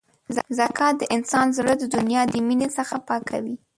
زکات 0.59 0.95
د 0.99 1.03
انسان 1.15 1.47
زړه 1.57 1.73
د 1.77 1.83
دنیا 1.95 2.21
د 2.33 2.35
مینې 2.47 2.67
څخه 2.77 2.95
پاکوي. 3.07 3.55